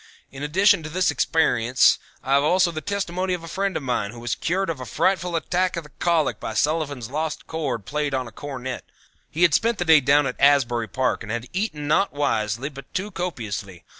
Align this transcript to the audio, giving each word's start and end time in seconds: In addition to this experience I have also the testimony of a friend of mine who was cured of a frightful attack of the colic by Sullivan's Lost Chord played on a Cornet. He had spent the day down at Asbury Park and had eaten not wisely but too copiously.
In 0.31 0.41
addition 0.41 0.81
to 0.81 0.89
this 0.89 1.11
experience 1.11 1.99
I 2.23 2.33
have 2.33 2.43
also 2.43 2.71
the 2.71 2.81
testimony 2.81 3.35
of 3.35 3.43
a 3.43 3.47
friend 3.47 3.77
of 3.77 3.83
mine 3.83 4.09
who 4.09 4.19
was 4.19 4.33
cured 4.33 4.67
of 4.67 4.79
a 4.79 4.85
frightful 4.87 5.35
attack 5.35 5.77
of 5.77 5.83
the 5.83 5.91
colic 5.99 6.39
by 6.39 6.55
Sullivan's 6.55 7.11
Lost 7.11 7.45
Chord 7.45 7.85
played 7.85 8.15
on 8.15 8.27
a 8.27 8.31
Cornet. 8.31 8.83
He 9.29 9.43
had 9.43 9.53
spent 9.53 9.77
the 9.77 9.85
day 9.85 9.99
down 9.99 10.25
at 10.25 10.41
Asbury 10.41 10.87
Park 10.87 11.21
and 11.21 11.31
had 11.31 11.45
eaten 11.53 11.87
not 11.87 12.13
wisely 12.13 12.67
but 12.69 12.91
too 12.95 13.11
copiously. 13.11 13.83